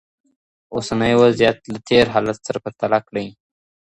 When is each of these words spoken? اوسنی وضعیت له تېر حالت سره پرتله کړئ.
اوسنی 0.75 1.13
وضعیت 1.23 1.57
له 1.71 1.79
تېر 1.89 2.05
حالت 2.13 2.37
سره 2.47 2.57
پرتله 2.65 2.99
کړئ. 3.07 3.27